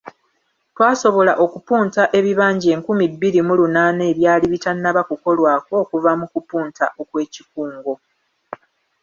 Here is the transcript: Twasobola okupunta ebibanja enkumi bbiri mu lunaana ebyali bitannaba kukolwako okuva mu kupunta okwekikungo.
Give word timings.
Twasobola 0.75 1.33
okupunta 1.45 2.01
ebibanja 2.19 2.67
enkumi 2.75 3.05
bbiri 3.13 3.39
mu 3.47 3.53
lunaana 3.59 4.03
ebyali 4.11 4.45
bitannaba 4.53 5.01
kukolwako 5.09 5.71
okuva 5.83 6.11
mu 6.19 6.25
kupunta 6.33 6.85
okwekikungo. 7.01 7.93